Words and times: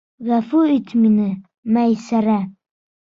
Ғәфү 0.29 0.61
ит 0.77 0.95
мине, 1.01 1.27
Мәйсәрә... 1.77 2.39